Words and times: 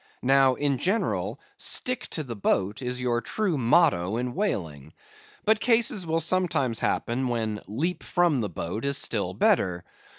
Now, 0.23 0.55
in 0.55 0.79
general, 0.79 1.39
Stick 1.57 2.07
to 2.07 2.23
the 2.23 2.35
boat, 2.35 2.81
is 2.81 2.99
your 2.99 3.21
true 3.21 3.55
motto 3.55 4.17
in 4.17 4.33
whaling; 4.33 4.93
but 5.45 5.59
cases 5.59 6.07
will 6.07 6.19
sometimes 6.21 6.79
happen 6.79 7.27
when 7.27 7.61
Leap 7.67 8.01
from 8.01 8.41
the 8.41 8.49
boat, 8.49 8.83
is 8.83 8.97
still 8.97 9.35
better. 9.35 9.83